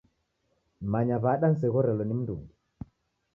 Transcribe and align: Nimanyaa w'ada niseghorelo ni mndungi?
Nimanyaa 0.81 1.21
w'ada 1.23 1.47
niseghorelo 1.49 2.03
ni 2.05 2.15
mndungi? 2.19 2.53